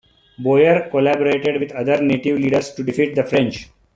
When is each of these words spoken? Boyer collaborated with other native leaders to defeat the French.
Boyer 0.39 0.89
collaborated 0.89 1.59
with 1.59 1.73
other 1.73 2.01
native 2.01 2.39
leaders 2.39 2.73
to 2.73 2.81
defeat 2.81 3.13
the 3.13 3.23
French. 3.23 3.69